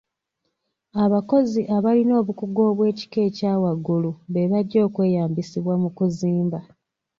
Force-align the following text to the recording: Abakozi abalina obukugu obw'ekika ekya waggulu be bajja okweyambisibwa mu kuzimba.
Abakozi 1.03 1.61
abalina 1.75 2.13
obukugu 2.21 2.61
obw'ekika 2.71 3.19
ekya 3.27 3.53
waggulu 3.63 4.11
be 4.31 4.49
bajja 4.51 4.79
okweyambisibwa 4.87 5.73
mu 5.83 5.89
kuzimba. 5.97 6.59